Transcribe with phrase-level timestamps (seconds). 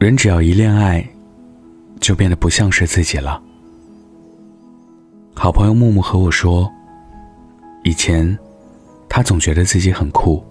[0.00, 1.06] 人只要一恋爱，
[2.00, 3.38] 就变得不像是自己了。
[5.34, 6.66] 好朋友木木和我说，
[7.84, 8.38] 以前
[9.10, 10.42] 他总觉得自己很酷，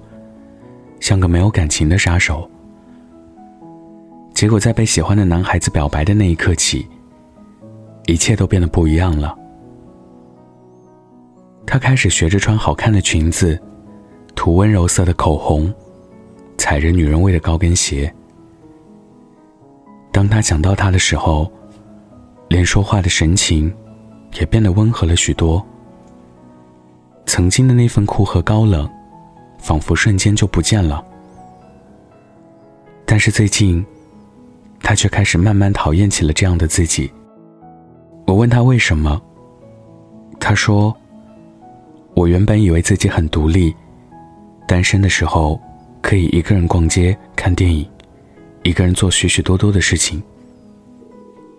[0.99, 2.47] 像个没有感情的杀手。
[4.35, 6.87] 结果在被喜欢的男孩子表白的那一刻起，
[8.05, 9.35] 一切都变得不一样了。
[11.65, 13.59] 他开始学着穿好看的裙子，
[14.35, 15.73] 涂温柔色的口红，
[16.55, 18.13] 踩着女人味的高跟鞋。
[20.11, 21.49] 当他想到他的时候，
[22.47, 23.73] 连说话的神情
[24.39, 25.65] 也变得温和了许多。
[27.25, 28.89] 曾经的那份酷和高冷，
[29.59, 31.05] 仿佛瞬间就不见了。
[33.05, 33.85] 但是最近，
[34.81, 37.11] 他却开始慢慢讨厌起了这样的自己。
[38.25, 39.21] 我问他为什么，
[40.39, 40.95] 他说
[42.15, 43.75] ：“我原本以为自己很独立，
[44.67, 45.59] 单身的时候
[46.01, 47.87] 可以一个人逛街、看电影。”
[48.69, 50.21] 一个人做许许多多的事情。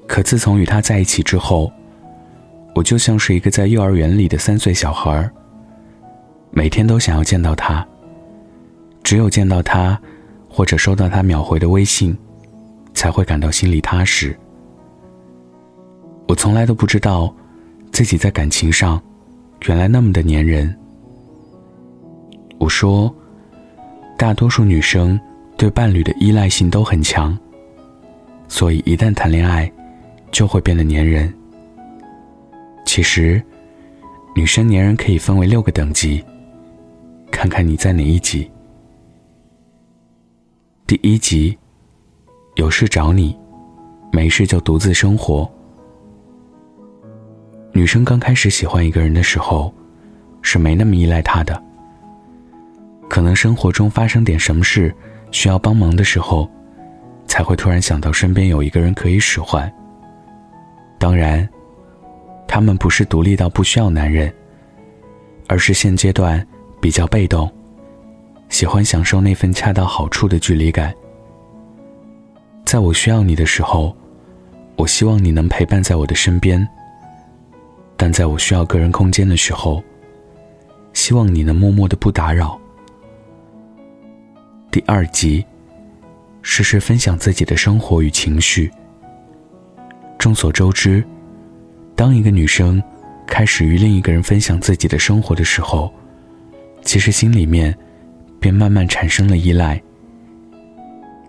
[0.07, 1.73] 可自从与他在一起之后，
[2.73, 5.29] 我就像是一个在幼儿园里的三岁小孩
[6.53, 7.85] 每天都想要见到他。
[9.03, 10.01] 只有见到他，
[10.49, 12.17] 或者收到他秒回的微信，
[12.95, 14.39] 才会感到心里踏实。
[16.29, 17.35] 我从来都不知道，
[17.91, 19.03] 自己在感情上，
[19.67, 20.73] 原来那么的粘人。
[22.59, 23.13] 我说，
[24.17, 25.21] 大多数女生。
[25.61, 27.39] 对伴侣的依赖性都很强，
[28.49, 29.71] 所以一旦谈恋爱，
[30.33, 31.31] 就会变得粘人。
[32.87, 33.43] 其实，
[34.35, 36.25] 女生粘人可以分为六个等级，
[37.31, 38.51] 看看你在哪一级。
[40.87, 41.59] 第一级，
[42.55, 43.37] 有事找你，
[44.11, 45.47] 没事就独自生活。
[47.75, 49.71] 女生刚开始喜欢一个人的时候，
[50.41, 51.63] 是没那么依赖他的，
[53.11, 54.97] 可能生活中发生点什么事。
[55.31, 56.49] 需要帮忙的时候，
[57.27, 59.73] 才会突然想到身边有一个人可以使唤。
[60.99, 61.49] 当然，
[62.47, 64.33] 他们不是独立到不需要男人，
[65.47, 66.45] 而是现阶段
[66.81, 67.51] 比较被动，
[68.49, 70.95] 喜欢享受那份恰到好处的距离感。
[72.65, 73.97] 在我需要你的时候，
[74.77, 76.61] 我希望你能陪伴在我的身边；
[77.97, 79.83] 但在我需要个人空间的时候，
[80.93, 82.61] 希望你能默默的不打扰。
[84.71, 85.45] 第二集，
[86.43, 88.71] 时时分享自己的生活与情绪。
[90.17, 91.05] 众所周知，
[91.97, 92.81] 当一个女生
[93.27, 95.93] 开始与另一个人分享自己的生活的时候，
[96.83, 97.77] 其实心里面
[98.39, 99.83] 便慢慢产生了依赖。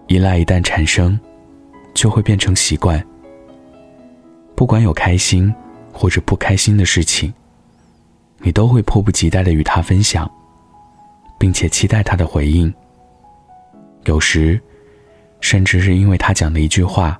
[0.05, 1.19] 依赖一旦产生，
[1.95, 3.03] 就会变成习惯。
[4.55, 5.51] 不管有开心
[5.91, 7.33] 或者不开心的事情，
[8.37, 10.29] 你都会迫不及待的与他分享，
[11.39, 12.71] 并且期待他的回应。
[14.05, 14.59] 有时，
[15.41, 17.19] 甚至是因为他讲的一句话、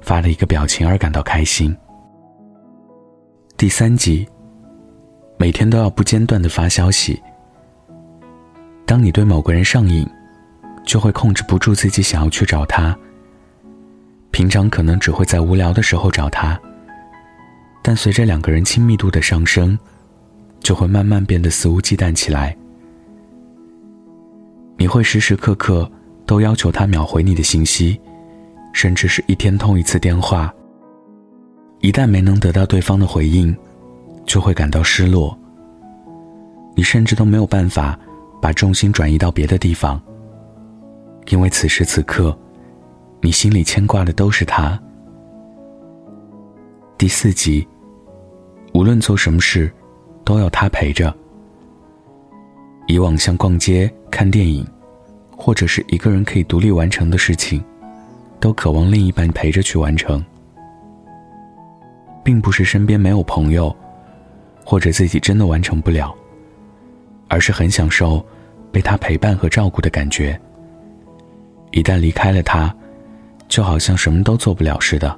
[0.00, 1.76] 发了一个表情而感到开心。
[3.56, 4.26] 第三集，
[5.38, 7.20] 每天都要不间断的发消息。
[8.86, 10.08] 当你对某个人上瘾，
[10.84, 12.96] 就会控制不住自己想要去找他。
[14.30, 16.58] 平常可能只会在无聊的时候找他，
[17.82, 19.78] 但随着两个人亲密度的上升，
[20.60, 22.56] 就会慢慢变得肆无忌惮起来。
[24.78, 25.90] 你会时时刻刻。
[26.26, 27.98] 都要求他秒回你的信息，
[28.72, 30.52] 甚至是一天通一次电话。
[31.80, 33.56] 一旦没能得到对方的回应，
[34.24, 35.38] 就会感到失落。
[36.74, 37.98] 你甚至都没有办法
[38.42, 40.00] 把重心转移到别的地方，
[41.28, 42.36] 因为此时此刻，
[43.20, 44.78] 你心里牵挂的都是他。
[46.98, 47.66] 第四集，
[48.74, 49.72] 无论做什么事，
[50.24, 51.14] 都要他陪着。
[52.88, 54.66] 以往像逛街、看电影。
[55.36, 57.62] 或者是一个人可以独立完成的事情，
[58.40, 60.24] 都渴望另一半陪着去完成，
[62.24, 63.74] 并不是身边没有朋友，
[64.64, 66.12] 或者自己真的完成不了，
[67.28, 68.24] 而是很享受
[68.72, 70.40] 被他陪伴和照顾的感觉。
[71.70, 72.74] 一旦离开了他，
[73.46, 75.16] 就好像什么都做不了似的。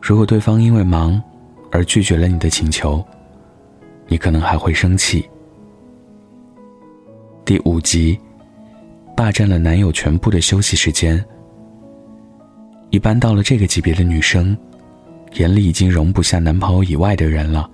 [0.00, 1.20] 如果对方因为忙
[1.72, 3.02] 而拒绝了你的请求，
[4.06, 5.28] 你可能还会生气。
[7.44, 8.16] 第五集。
[9.16, 11.24] 霸占了男友全部的休息时间。
[12.90, 14.56] 一般到了这个级别的女生，
[15.32, 17.68] 眼里已经容不下男朋友以外的人了，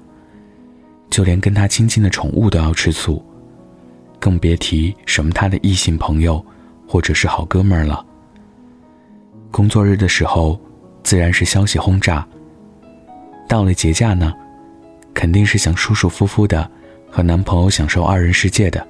[1.11, 3.23] 就连跟他亲近的宠物都要吃醋，
[4.21, 6.43] 更别提什么他的异性朋友
[6.87, 8.07] 或者是好哥们儿了。
[9.51, 10.59] 工作日的时候，
[11.03, 12.25] 自然是消息轰炸；
[13.49, 14.33] 到了节假呢，
[15.13, 16.71] 肯定是想舒舒服服的
[17.11, 18.87] 和男朋友享受二人世界的。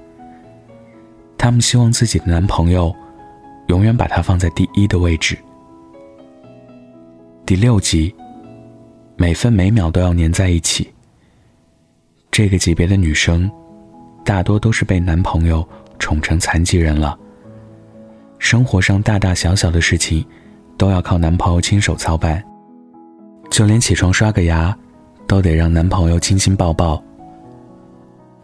[1.43, 2.95] 他们希望自己的男朋友
[3.67, 5.37] 永远把他放在第一的位置。
[7.45, 8.15] 第六集，
[9.17, 10.89] 每分每秒都要黏在一起。
[12.31, 13.51] 这个级别的女生，
[14.23, 15.67] 大多都是被男朋友
[15.99, 17.19] 宠成残疾人了。
[18.39, 20.25] 生活上大大小小的事情，
[20.77, 22.41] 都要靠男朋友亲手操办，
[23.49, 24.73] 就连起床刷个牙，
[25.27, 27.03] 都得让男朋友亲亲抱抱。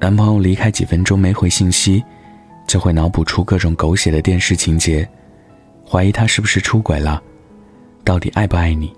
[0.02, 2.04] 男朋友离开几分钟没回信息，
[2.70, 5.10] 就会脑补出各种狗血的电视情节，
[5.84, 7.20] 怀疑他是不是出轨了，
[8.04, 8.94] 到底爱不爱你？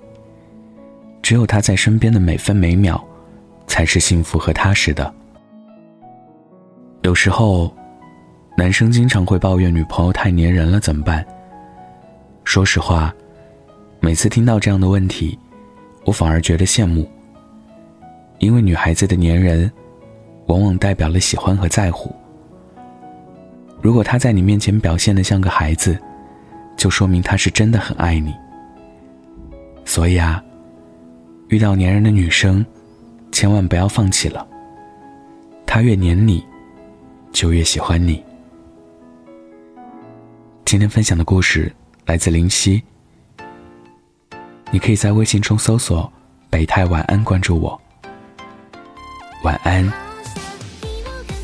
[1.22, 3.02] 只有他在身边的每分每秒，
[3.68, 5.14] 才是幸福和踏实的。
[7.04, 7.74] 有时候，
[8.58, 11.26] 男生经常会抱怨女朋友太粘人了，怎么办？
[12.44, 13.16] 说实话，
[14.02, 15.40] 每次听到这样的问题，
[16.04, 17.10] 我反而觉得羡慕，
[18.40, 19.72] 因为女孩子的粘人。
[20.48, 22.14] 往往代表了喜欢和在乎。
[23.82, 25.98] 如果他在你面前表现的像个孩子，
[26.78, 28.34] 就说明他是真的很爱你。
[29.86, 30.42] 所以啊，
[31.50, 32.64] 遇到粘人的女生，
[33.32, 34.48] 千万不要放弃了。
[35.66, 36.46] 他越粘你，
[37.32, 38.24] 就越喜欢你。
[40.64, 41.74] 今天分享的故事
[42.06, 42.82] 来自林夕，
[44.70, 46.12] 你可以在微信中搜索
[46.52, 47.82] “北太晚安”，关注我。
[49.44, 49.92] 晚安。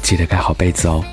[0.03, 1.03] 记得盖好被子哦。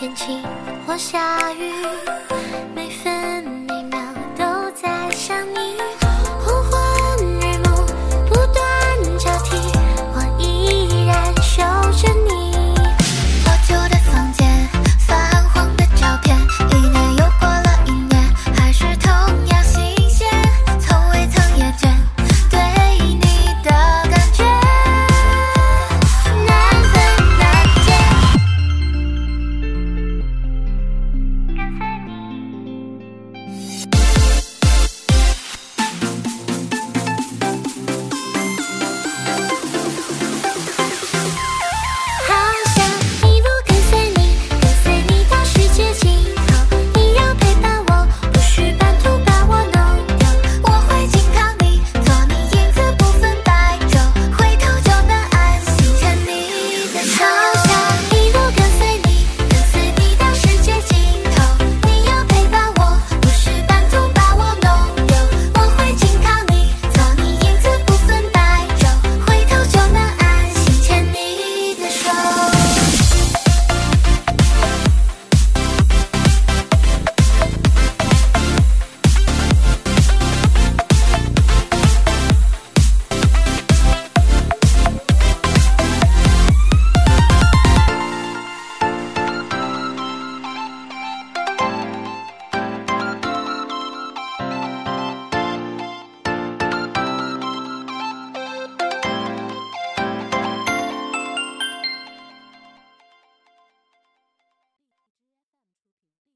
[0.00, 0.42] 天晴
[0.86, 1.74] 或下雨